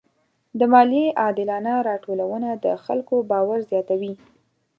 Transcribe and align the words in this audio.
د 0.59 0.61
مالیې 0.73 1.05
عادلانه 1.21 1.73
راټولونه 1.89 2.49
د 2.63 2.67
خلکو 2.85 3.15
باور 3.31 3.59
زیاتوي. 3.71 4.13